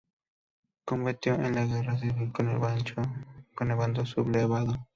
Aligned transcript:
Combatió 0.83 1.35
en 1.35 1.53
la 1.53 1.63
Guerra 1.65 1.95
civil 1.95 2.31
con 2.33 2.49
el 3.69 3.75
Bando 3.77 4.03
sublevado. 4.03 4.73